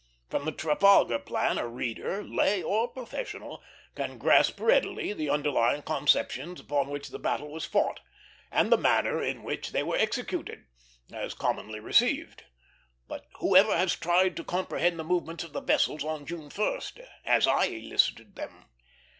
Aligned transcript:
From 0.31 0.45
the 0.45 0.51
Trafalgar 0.51 1.19
plan 1.19 1.59
a 1.59 1.67
reader, 1.67 2.23
lay 2.23 2.63
or 2.63 2.87
professional, 2.87 3.61
can 3.93 4.17
grasp 4.17 4.59
readily 4.59 5.13
the 5.13 5.29
underlying 5.29 5.83
conceptions 5.83 6.59
upon 6.59 6.89
which 6.89 7.09
the 7.09 7.19
battle 7.19 7.51
was 7.51 7.65
fought, 7.65 7.99
and 8.51 8.71
the 8.71 8.79
manner 8.79 9.21
in 9.21 9.43
which 9.43 9.73
they 9.73 9.83
were 9.83 9.95
executed, 9.97 10.65
as 11.13 11.35
commonly 11.35 11.79
received; 11.79 12.45
but 13.07 13.27
who 13.41 13.55
ever 13.55 13.77
has 13.77 13.95
tried 13.95 14.35
to 14.37 14.43
comprehend 14.43 14.97
the 14.97 15.03
movements 15.03 15.43
of 15.43 15.53
the 15.53 15.61
vessels 15.61 16.03
on 16.03 16.25
June 16.25 16.49
1st, 16.49 17.05
as 17.23 17.45
I 17.45 17.65
elicited 17.65 18.35
them? 18.35 18.65